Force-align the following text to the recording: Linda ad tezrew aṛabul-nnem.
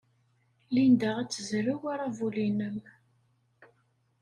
Linda 0.75 1.09
ad 1.21 1.29
tezrew 1.29 1.81
aṛabul-nnem. 1.93 2.77